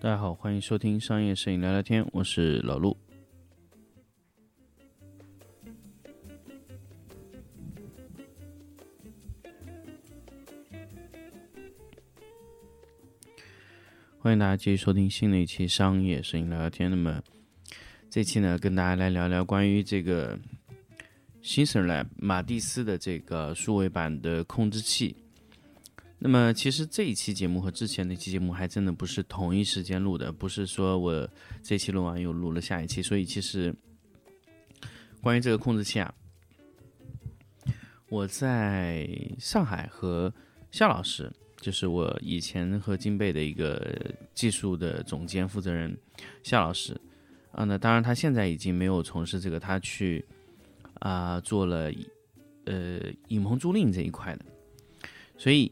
[0.00, 2.94] 大家好，欢迎收听商业摄影聊聊天，我是老陆。
[14.18, 16.90] 欢迎大家继续收听新的一期商业摄影聊聊天。
[16.90, 17.22] 那么
[18.10, 20.38] 这期呢，跟大家来聊聊关于这个
[21.44, 25.14] Sensor Lab 马蒂斯的这个数位版的控制器。
[26.18, 31.28] 那么其实这一期节目和之前那期节目还真的不是同一时间录的，不是说我
[31.62, 33.02] 这期录完又录了下一期。
[33.02, 33.74] 所以其实
[35.20, 36.14] 关于这个控制器啊，
[38.08, 39.06] 我在
[39.38, 40.32] 上海和
[40.70, 41.30] 夏老师。
[41.60, 45.96] 就是我以前和金贝的一个技术的总监负责人
[46.42, 46.94] 夏老师，
[47.52, 50.22] 啊，那当然他现在已经没有从事这个，他去
[51.00, 51.90] 啊做了
[52.64, 54.44] 呃影棚租赁这一块的，
[55.36, 55.70] 所以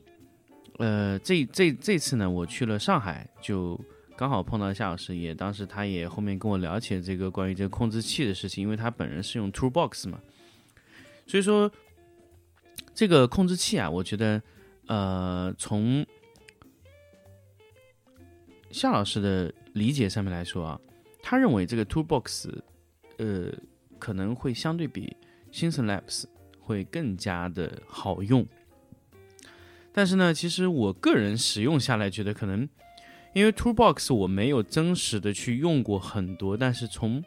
[0.78, 3.80] 呃这这这次呢，我去了上海，就
[4.16, 10.20] 刚好碰到夏老师，也当时他也后面跟我聊起了这个关于这个控制器的事情，因为他本人是用 Toolbox 嘛，
[11.26, 11.70] 所以说
[12.94, 14.42] 这个控制器啊，我觉得。
[14.88, 16.04] 呃，从
[18.72, 20.80] 夏老师的理解上面来说啊，
[21.22, 22.52] 他认为这个 Toolbox，
[23.16, 23.52] 呃，
[24.02, 25.16] 可能会相对比
[25.52, 26.24] Sensor Labs
[26.58, 28.44] 会更加的好用。
[29.92, 32.68] 但是呢，其实我个人使用下来觉得，可能
[33.32, 37.22] 因为 Toolbox 我没有真实的去用过很多，但是从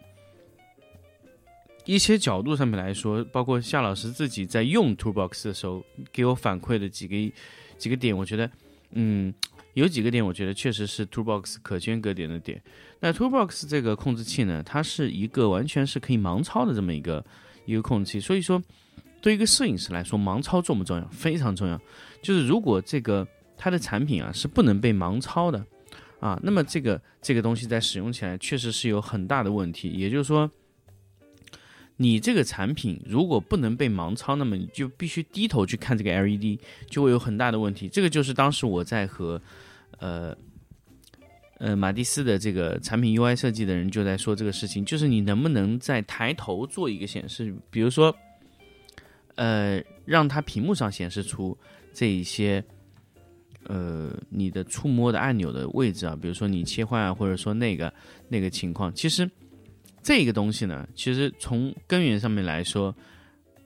[1.85, 5.81] 一些角度上面来说，包括夏老师自己在用 Toolbox 的时候
[6.11, 7.35] 给我反馈的几个
[7.77, 8.51] 几个点，我觉得，
[8.91, 9.33] 嗯，
[9.75, 12.61] 有几个点我觉得确实是 Toolbox 可圈可点的点。
[12.99, 17.23] 那 Toolbox 这个控制器呢，它是一个完全是可以盲操的这么一个
[17.65, 18.61] 一个控制器，所以说
[19.21, 21.07] 对于一个摄影师来说，盲操重不重要？
[21.09, 21.79] 非常重要。
[22.21, 25.65] 就是如果这个它的产品啊是不能被盲操的
[26.19, 29.89] 啊，那么这个这个东西在使用起来确实是有很大的问题。
[29.89, 30.49] 也就是说。
[31.97, 36.59] 你这个产品如果不能被盲操，那么你就必须低头去看这个 LED，
[36.89, 37.87] 就会有很大的问题。
[37.87, 39.41] 这个就是当时我在和，
[39.97, 40.35] 呃，
[41.59, 48.15] 呃马蒂斯的这个产品 UI 设计的人就在说这个事情，就是你能不能在抬头做一个显示，比如说，
[49.35, 51.57] 呃，让它屏幕上显示出
[51.93, 52.63] 这一些，
[53.63, 57.93] 呃，你的触摸的按钮的位置啊，比如说你切换啊，或者说那个
[58.27, 59.29] 那个情况，其实。
[60.07, 62.95] 这个东西呢，其实从根源上面来说，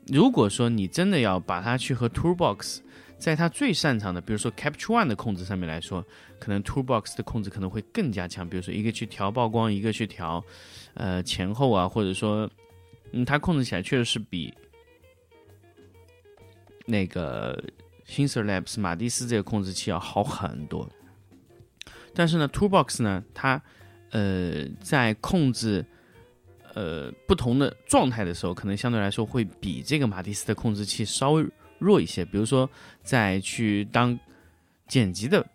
[0.08, 2.78] 如果说你真的要把它去和 Toolbox
[3.20, 6.04] 在它最擅长的，比如说 Capture One 的控制上面来说，
[6.40, 8.48] 可能 Toolbox 的控制可能会更加强。
[8.48, 10.44] 比如说一个去调曝光，一个去调
[10.94, 12.50] 呃前后啊，或者说
[13.12, 14.54] 嗯，它控制起来确实是比
[16.86, 17.62] 那个
[18.08, 20.90] Sensor Labs 马蒂斯这个控制器要好很多。
[22.16, 23.62] 但是呢，Toolbox 呢，它
[24.12, 25.86] 呃在控制
[26.74, 31.46] 呃，不同的状态的时候，可能相对来说会比这个马蒂斯的控制器稍微
[31.80, 32.24] 弱一些。
[32.24, 32.70] 比如说，
[33.02, 34.18] 在去当
[34.88, 35.46] 剪辑的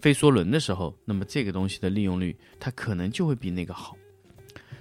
[0.00, 3.96] 飞梭轮的时候，那么这个东西的利用率它可能就会比那个好。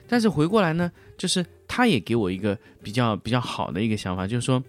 [0.07, 4.62] 但是回过来呢，就是他也给我一个比较比较好的一个想法，就是说，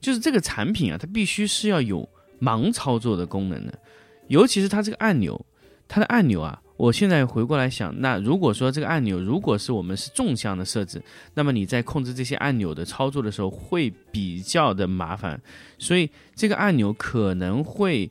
[0.00, 2.08] 就是这个产品啊，它必须是要有
[2.40, 3.78] 盲操作的功能的，
[4.26, 5.46] 尤其是它这个按钮，
[5.86, 6.60] 它的按钮啊。
[6.78, 11.02] 我现在回过来想，那如果说这个按钮如果是我们是纵向的设置，
[11.34, 15.38] 那么你在控制这些按钮的操作的时候会比较的麻烦，
[15.76, 18.08] 所以这个按钮可能会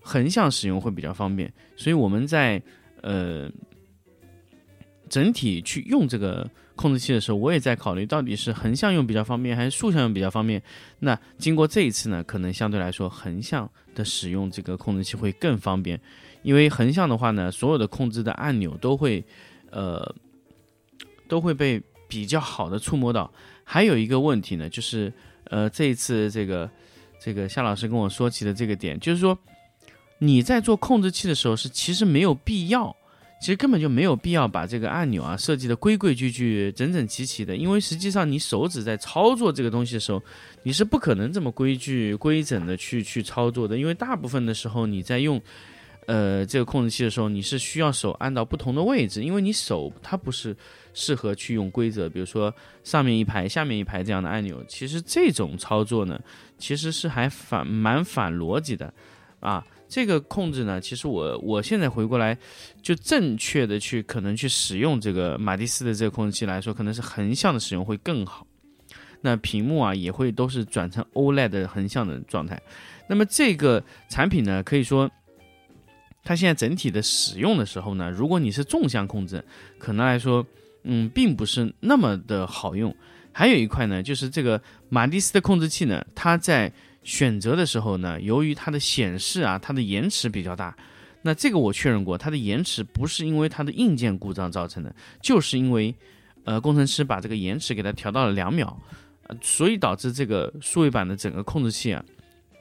[0.00, 1.52] 横向使用会比较方便。
[1.76, 2.62] 所以我们在
[3.00, 3.50] 呃
[5.08, 10.62] 整体去用这个控制器的时候，我也在考虑到底是横向用比较方便还是竖向用比较方便。
[11.00, 16.00] 那经过这一次呢，可能相对来说横向的使用这个控制器会更方便。
[16.42, 19.24] 因为横向的话呢，所有的控制的按钮都会，
[19.70, 20.14] 呃，
[21.26, 23.32] 都会被比较好的触摸到。
[23.62, 25.10] 还有一个问题呢，就是
[25.44, 26.70] 呃，这一次这个
[27.18, 29.38] 这个夏老师跟我说起的这个点，就是说
[30.18, 32.94] 你在做控制器的时候是其实没有必要，
[33.44, 37.54] 其实根本就没有必要把这个按钮啊设计的规规矩矩、整整齐齐的。
[37.54, 40.22] 因为实际上你手指在操作这个东西的时候，
[40.62, 45.38] 你是不可能这么规矩规整的去去操作的，因为大部分的时候你在用。
[46.06, 50.54] 呃，这个控制器的时候，你是需要手按到不同的位置，因为你手它不是
[50.92, 54.62] 适合去用规则，比如说上面一排、下面一排这样的按钮。
[54.68, 56.20] 其实这种操作呢，
[56.58, 58.92] 其实是还反蛮反逻辑的
[59.40, 59.64] 啊。
[59.94, 62.36] 这个控制呢，其实我我现在回过来，
[62.82, 68.44] 就正确的去可能去使用这个马蒂斯的这个控制器来说，可能是横向的使用会更好。
[69.20, 72.60] 那屏幕啊也会都是转成 OLED 横向的状态。
[73.08, 75.08] 那么这个产品呢，可以说
[76.24, 79.44] 它现在整体的使用的时候呢，如果你是纵向控制，
[79.78, 80.44] 可能来说，
[80.82, 82.92] 嗯，并不是那么的好用。
[83.30, 86.72] 还有一块呢，就是这个马蒂斯的控制器呢，它在
[87.04, 90.76] 选择的时候呢，由于它的显示啊，它的延迟比较大。
[91.22, 95.94] 那这个我确认过，它的延迟不是因为它的硬件故障造成的，就是因为，
[96.44, 98.76] 呃，工程师把这个延迟给它调到了两秒，
[99.28, 102.04] 呃，所以导致这个数位板的整个控制器啊，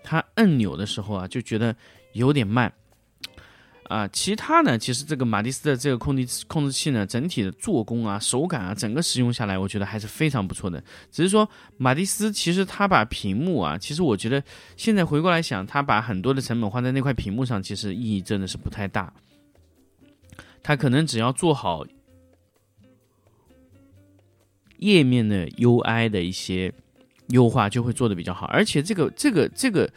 [0.04, 1.75] 它按钮的时候啊就觉得
[2.13, 2.72] 有点慢。
[3.90, 4.78] 啊，其他呢？
[4.78, 10.84] 其实这个马蒂斯的这个控制控制器呢，整体的做工啊、手感啊，整个使用下来，我觉得还是非常不错的。
[11.12, 11.48] 只是说
[11.78, 14.44] 马蒂斯其实他把屏幕啊，其实我觉得
[14.78, 19.14] 现在回过来想，他把很多的成本花在那块屏幕上，其实意义真的是不太大。
[20.62, 21.86] 他可能只要做好
[24.78, 26.74] 页面的 UI 的一些
[27.28, 28.46] 优化，就会做的比较好。
[28.48, 29.90] 而且这个这个这个。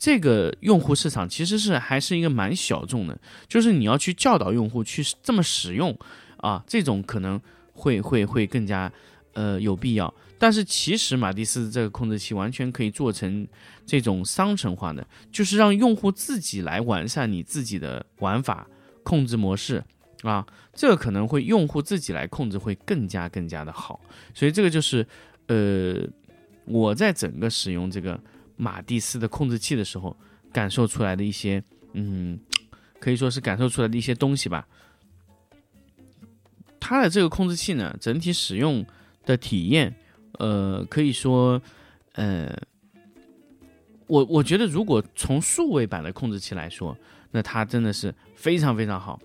[0.00, 5.94] 这个用户市场其实是还是一个蛮小众的，就是你要去教导用户去这么使用
[6.38, 7.38] 啊，这种可能
[7.74, 8.90] 会会会更加
[9.34, 10.12] 呃有必要。
[10.38, 13.46] 但是其实马蒂斯这个控制器完全可以做成
[13.84, 18.66] 这种商城化的，就是让用户自己来完善你自己的玩法
[19.02, 19.84] 控制模式
[20.22, 24.00] 啊，这个可能会用户自己来控制会更加更加的好。
[24.32, 25.06] 所以这个就是
[25.48, 25.96] 呃
[26.64, 28.18] 我在整个使用这个。
[28.60, 30.14] 马蒂斯的控制器的时候，
[30.52, 31.64] 感受出来的一些，
[31.94, 32.38] 嗯，
[32.98, 34.68] 可以说是感受出来的一些东西吧。
[36.78, 38.84] 它的这个控制器呢，整体使用
[39.24, 39.94] 的体验，
[40.32, 41.62] 呃，可以说，
[42.12, 42.54] 呃，
[44.06, 46.94] 我我觉得如果从数位版的控制器来说，
[47.30, 49.18] 那它真的是非常非常好。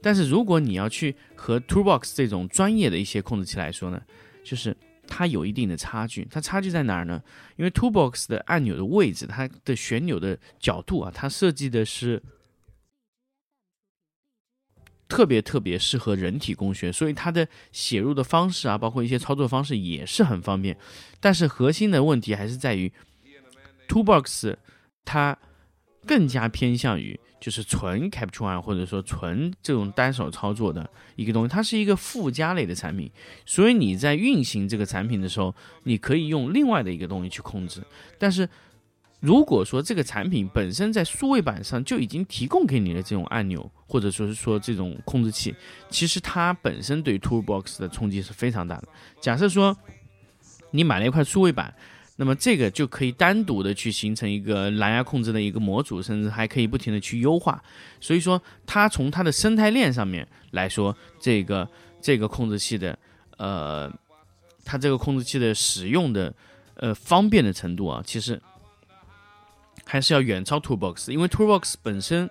[0.00, 4.00] 但是如果你要去和 Toolbox 这种专业的一些控制器来说呢，
[4.42, 4.74] 就是。
[5.18, 7.20] 它有一定的差距，它差距在哪儿呢？
[7.56, 12.22] 因为 Toolbox 的按钮的位置，它的旋钮的角度啊，它设计的是
[15.08, 20.78] 特别特别适合人体工学，所以它的写入的方式啊，包括一些操作方式也是很方便。
[21.18, 22.92] 但是核心的问题还是在于
[23.88, 24.54] Toolbox
[25.04, 25.36] 它
[26.06, 27.18] 更加偏向于。
[27.40, 33.10] 就是纯 Capture One 或者说纯这种单手操作的一个东西，它是一个附加类的产品，
[33.46, 35.54] 所以你在运行这个产品的时候，
[35.84, 37.80] 你可以用另外的一个东西去控制。
[38.18, 38.48] 但是
[39.20, 45.54] 如果说这个产品本身在数位板上就已经提供给你的这种按钮，或者说是说这种控制器，
[45.90, 48.88] 其实它本身对 Toolbox 的冲击是非常大的。
[49.20, 49.76] 假设说
[50.70, 51.72] 你买了一块数位板。
[52.20, 57.62] 那么这个就可以单独的去形成一个蓝牙控制的一个模组，甚至还可以不停的去优化。
[58.00, 61.68] 所以说，它从它的生态链上面来说，这个
[62.02, 62.98] 这个控制器的，
[63.36, 63.88] 呃，
[64.64, 66.34] 它这个控制器的使用的，
[66.74, 68.42] 呃，方便的程度啊，其实
[69.84, 72.28] 还是要远超 Toolbox，因为 Toolbox 本身。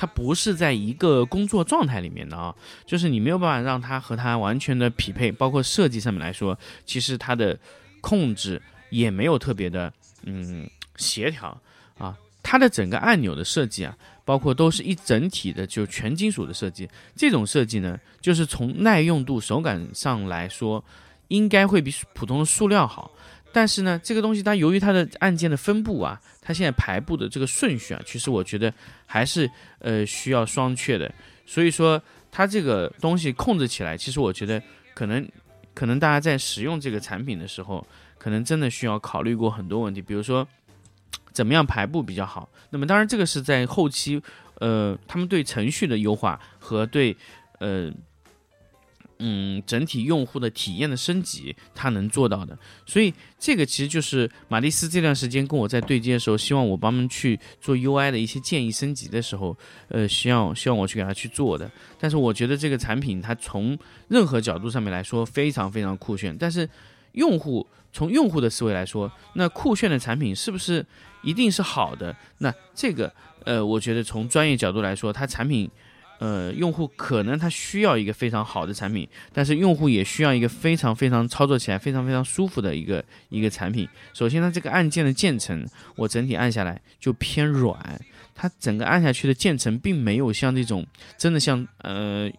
[0.00, 2.54] 它不是在一个工作状态里面的啊，
[2.86, 7.58] 就是你没有办法让它和它完全的匹配，包括设计上面来说，其实它的
[8.00, 9.92] 控制也没有特别的
[10.22, 10.66] 嗯
[10.96, 11.54] 协调
[11.98, 12.16] 啊。
[12.42, 20.82] 它的整个按钮的设计啊，包括都是一整体的就全金属的设计，这种设计呢，就是从耐用度、手感上来说，
[21.28, 23.10] 应该会比普通的塑料好。
[23.52, 28.72] 但是呢，这个东西它由于它的按键的分布啊，它现在排布的这个顺序啊，其实我觉得
[29.06, 31.12] 还是呃需要双确的。
[31.44, 34.62] 所以说它这个东西控制起来，其实我觉得
[34.94, 35.28] 可能
[35.74, 37.84] 可能大家在使用这个产品的时候，
[38.18, 40.46] 可能真的需要考虑过很多问题，比如说
[41.32, 42.48] 怎么样排布比较好。
[42.70, 44.22] 那么当然这个是在后期，
[44.60, 47.16] 呃，他们对程序的优化和对
[47.58, 47.92] 呃。
[49.22, 52.58] 嗯，整体用户的体验的升级，它能做到的。
[52.86, 59.56] 所以这个其实就是马蒂斯这段时间跟我在对接的时候，希望我帮忙去做 UI 的一些建议升级的时候，
[59.88, 61.70] 呃，希望希望我去给他去做的。
[61.98, 66.34] 但是我觉得这个产品它从任何角度上面来说非常非常酷炫。
[66.36, 66.68] 但是
[67.12, 70.84] 用户从用户的思维来说，那酷炫的产品是不是
[71.22, 72.16] 一定是好的？
[72.38, 73.12] 那这个
[73.44, 75.70] 呃，我觉得从专业角度来说，它产品。
[76.20, 83.88] 呃，用户可能他需要一个非常好的产品，但是用户也需要一个非常非常操作起来非常非常舒服的一个一个产品。
[84.12, 88.00] 首先，它这个按键的键程，我整体按下来就偏软，
[88.34, 90.86] 它整个按下去的键程并没有像那种
[91.18, 92.30] 真的像呃。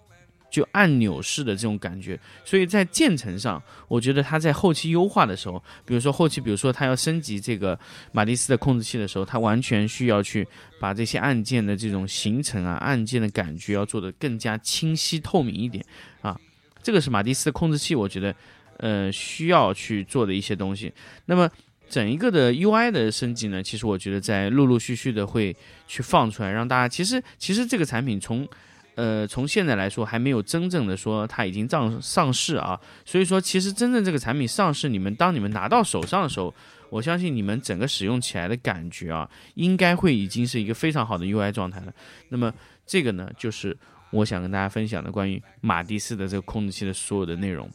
[0.51, 7.79] 就按钮式的这种感觉，所以在键程上，我觉得它在后期优化的时候，比如说后期，比如说它要升级这个
[8.11, 10.45] 马蒂斯的控制器的时候，它完全需要去
[10.79, 15.83] 把这些按键的这种形成啊，按键的感觉要做得更加清晰透明一点
[16.21, 16.37] 啊。
[16.83, 18.35] 这个是马蒂斯的控制器，我觉得
[18.77, 20.91] 呃需要去做的一些东西。
[21.25, 21.49] 那么
[21.89, 25.55] 整一个的 UI 的升级呢，其实我觉得在陆陆续续的会
[25.87, 28.47] 去放出来，让大家其实其实这个产品从
[28.95, 36.53] 呃从现在来说还没有真正的说它已经上上市啊，所以说其实真正这个产品上市，你们当你们拿到手上的时候，
[36.89, 41.93] 我相信你们整个使用起来的感觉啊，应该会已经是一个非常好的 UI 状态了。
[42.29, 42.53] 那么
[42.85, 43.75] 这个呢，就是
[44.11, 47.69] 我想跟大家分享的关于马蒂斯的这个控制器的所有的内容。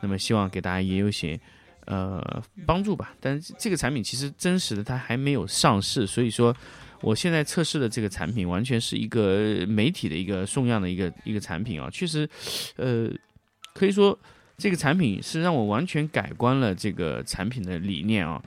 [0.00, 1.38] 那么希望给大家也有些。
[1.84, 3.12] 呃，帮助吧。
[3.20, 6.56] 但是这个产品其实真实的它还没有上市，所以说
[7.02, 11.90] 我现在测试的这个产品完全是一个媒体的一个送样的一个一个产品啊。
[11.90, 12.28] 确实，
[12.76, 13.10] 呃，
[13.74, 14.18] 可以说
[14.56, 18.42] 这个产品是让我完全改观了这个产品的理念啊。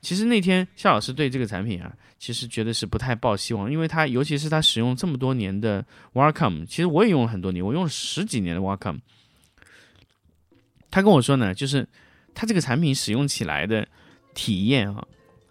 [0.00, 8.98] 其实那天夏老师对这个产品啊，其实觉得是不太抱希望，因为它尤其是他使用这么多年的 Wacom，其实我也用了很多年，我用了十几年的 Wacom。
[10.90, 11.86] 他跟我说呢，就是。
[12.32, 13.86] 它这个产品使用起来的
[14.34, 15.04] 体验啊，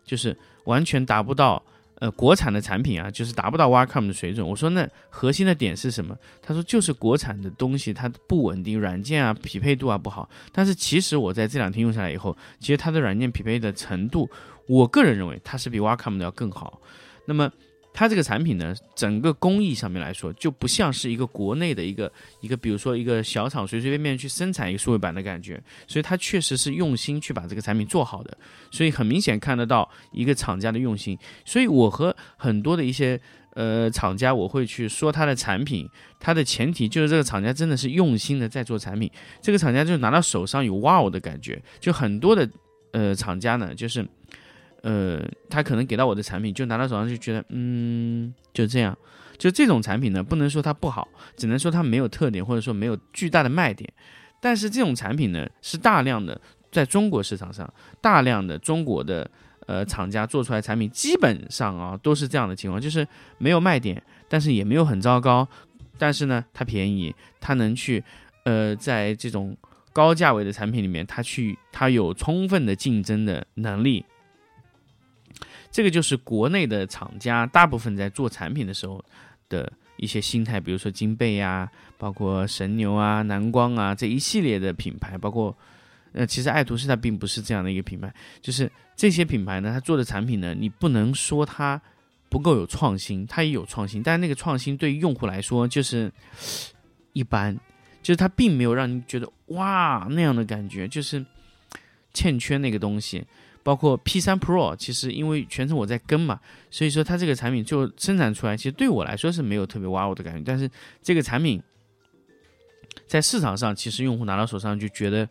[0.06, 1.62] 就是完全达不到
[2.00, 4.48] 呃国产的产品啊，就是达不到 Wacom 的水准。
[4.48, 6.18] 我说那核心的点是什么？
[6.42, 10.30] 他说就是国产的东西它不稳定，软件啊匹配度啊不好。
[10.52, 14.30] 但是其实我在这两天用下来以后，其实它的软件匹配的程度，
[14.68, 16.82] 我个人认为它是比 Wacom 的要更好。
[17.26, 17.52] 那么。
[17.92, 28.38] 它这个产品呢，整个工艺上面来说，就不像是一个国内的一个一个，比如说一个小厂随随便便去生产一个数位板的感觉，所以它确实是用心去把这个产品做好的，
[28.72, 31.18] 所以很明显看得到一个厂家的用心。
[31.44, 33.20] 所以我和很多的一些
[33.56, 42.50] 呃厂家，我会去说它的产品，它的前提就是这个厂家真的是用心的在做产品，这个厂家就拿到手上有哇哦的感觉，就很多的
[42.94, 44.08] 呃厂家呢，就是。
[44.82, 48.98] 呃，他可能给到我的产品，就拿到手上就觉得，嗯，就这样，
[49.38, 53.92] 就这种产品呢，不能说它不好，只能说它没有特点，或者说没有巨大的卖点。
[54.40, 56.40] 但是这种产品呢，是大量的
[56.72, 59.30] 在中国市场上，大量的中国的
[59.68, 63.06] 呃厂家做出来产品，基本上啊都是这样的情况，就是
[63.38, 65.46] 没有卖点，但是也没有很糟糕，
[65.98, 68.02] 但是呢，它便宜，它能去
[68.46, 69.58] 呃在这种
[69.92, 74.06] 高价位的产品里面，它去它有充分的竞争的能力。
[75.72, 79.04] 这个就是国内的厂家大部分在做产品的时候
[79.48, 85.56] 的一些心态，比如说金贝呀，包括神牛啊、蓝光啊这一系列的品牌，包括
[86.14, 88.12] 呃，其实爱图仕它并不是这样的一个品牌，
[88.42, 91.80] 就是这些品牌呢，它做的产品呢，你不能说它
[92.30, 96.12] 不够有创新，它也有创新，但是那个创新对于用户来说就是
[97.14, 97.56] 一般，
[98.02, 101.24] 就是它并没有让你觉得哇那样的感觉，就是
[102.14, 103.24] 欠缺那个东西。
[103.64, 106.40] 包括 P3 Pro，其实因为全程我在跟嘛，
[106.72, 110.42] 所以说它这个产品就生产出来，其实对我来说是没有特别哇哦的感觉。
[110.46, 110.70] 但是
[111.02, 111.62] 这个产品
[113.08, 115.28] 在市场上，其实用户拿到手上就觉得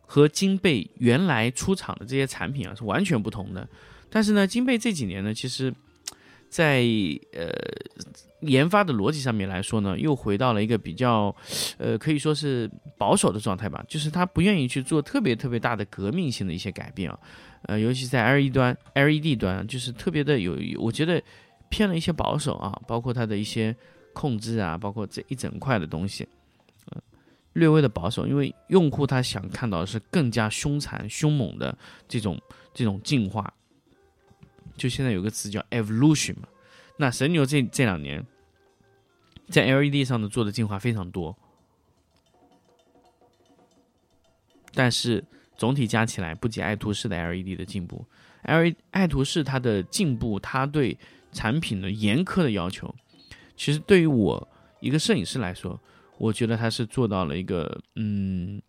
[0.00, 3.68] 和金贝原来出厂的这些产品啊是完全不同的。
[4.10, 5.74] 但是呢，金贝这几年呢，其实
[6.48, 6.84] 在
[7.32, 7.50] 呃。
[8.46, 11.34] 研发的逻辑上面来说呢，又回到了一个比较，
[11.78, 13.84] 呃，可以说是保守的状态吧。
[13.88, 17.18] 就是他不愿意去做特别特别大的革命性的一些改变啊，
[17.62, 21.22] 呃，尤其在 LED 端，LED 端就是特别的有，我觉得
[21.68, 23.74] 偏了一些保守啊，包括它的一些
[24.12, 26.26] 控制啊，包括这一整块的东西，
[26.90, 27.02] 呃，
[27.54, 32.40] 略微的保守，因为用户他想看到的是更加凶残、凶猛的这种
[32.72, 33.52] 这种进化。
[34.76, 36.48] 就现在有个词叫 evolution 嘛，
[36.98, 38.24] 那神牛这这两年。
[39.48, 41.36] 在 LED 上的做的进化非常多，
[44.72, 45.24] 但是
[45.56, 48.04] 总体加起来不及爱图仕的 LED 的进步。
[48.42, 50.98] L 爱图仕它的进步，它对
[51.32, 52.94] 产品的严苛的要求，
[53.56, 54.48] 其实对于我
[54.80, 55.80] 一个摄影师来说，
[56.18, 58.60] 我觉得他是做到了一个嗯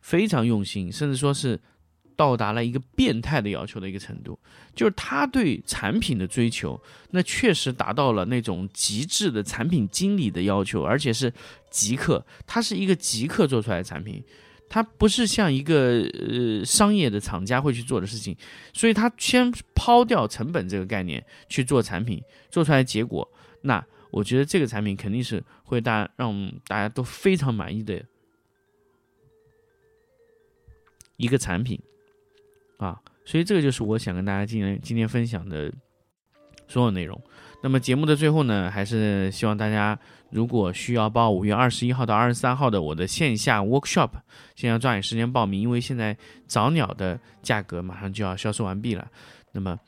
[0.00, 1.60] 非常用心，甚至说是。
[2.20, 4.38] 到达了一个变态的要求的一个程度，
[4.74, 6.78] 就是他对产品的追求，
[7.12, 11.32] 那确实达到了那种极致的产品经理的要求，而且是
[11.70, 14.22] 极客，他是一个极客做出来的产品，
[14.68, 18.36] 他不是像一个呃商业的厂家会去做的事情，
[18.74, 23.26] 所以他先抛掉成本这个概念去做产品，做出来结果，
[23.62, 28.04] 那我觉得这个产品肯定是会大让大家都非常满意的
[31.16, 31.80] 一个产品。
[32.80, 35.70] 啊，所以这个就是我想跟大家今天今天分享的
[36.66, 37.20] 所有内容。
[37.62, 39.98] 那么节目的最后呢，还是希望大家
[40.30, 44.08] 如果需要报五月二十一号到二十三号的我的线下 workshop，
[44.56, 49.06] 先要抓紧时间报名，因为现在早鸟的价格马上就要销售完毕了。
[49.52, 49.78] 那么，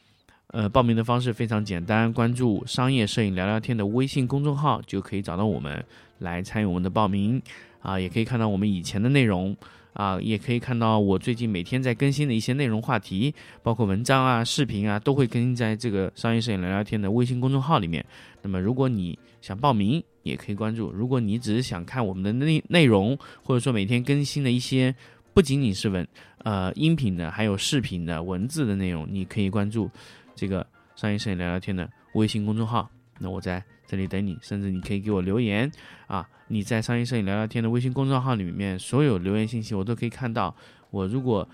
[0.48, 5.82] 呃，报名的方式非常简单，关注“商业摄影聊聊天”的微信公众号就可以找到我们
[6.18, 7.40] 来参与我们的报名
[7.80, 9.56] 啊，也可以看到我们以前的内容。
[9.92, 18.04] 啊，也可以看到我最近每天在更新的一些内容话题，包括文章啊、视频啊，都会更新在这个商业摄影聊聊天的微信公众号里面。
[18.40, 24.94] 那么，如果你想报名，也可以关注；如果你只是想看我们的内内容，或者说每天更新的一些
[25.34, 26.06] 不仅仅是文
[26.38, 29.90] 呃音频的，还有视频的文字的内容，你可以关注
[30.34, 32.88] 这个商业摄影聊聊天的微信公众号。
[33.18, 35.70] 那我在这里等你，甚至你可以给我留言
[36.06, 36.26] 啊！
[36.48, 40.56] 你在商业摄影聊聊天的微信公众号里面，所有留言信息我都可以看到。
[40.88, 41.46] 我如果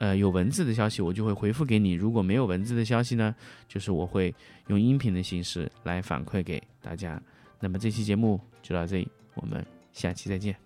[0.00, 3.32] 呃有文字的消息，我就会回复给你；如果没有文字的消息呢，
[3.68, 4.34] 就是我会
[4.66, 7.22] 用音频的形式来反馈给大家。
[7.60, 10.63] 那么这期节目就到这里，我们下期再见。